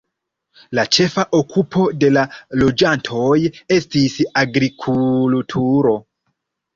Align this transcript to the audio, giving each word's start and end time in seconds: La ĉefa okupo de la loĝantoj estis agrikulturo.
La 0.77 0.83
ĉefa 0.95 1.25
okupo 1.39 1.83
de 2.03 2.07
la 2.13 2.23
loĝantoj 2.61 3.33
estis 3.75 4.15
agrikulturo. 4.43 5.93